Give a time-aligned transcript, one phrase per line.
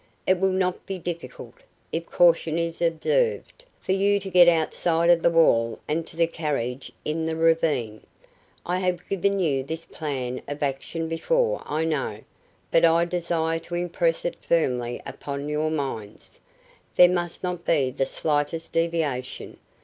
[0.25, 1.53] It will not be difficult,
[1.91, 6.25] if caution is observed, for you to get outside of the wall and to the
[6.25, 8.01] carriage in the ravine.
[8.65, 12.21] I have given you this plan of action before, I know,
[12.71, 16.39] but I desire to impress it firmly upon your minds.
[16.95, 19.57] There must not be the slightest deviation.